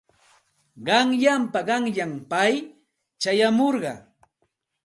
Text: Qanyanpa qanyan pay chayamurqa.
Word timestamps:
Qanyanpa 0.85 1.59
qanyan 1.69 2.13
pay 2.31 2.55
chayamurqa. 3.21 3.93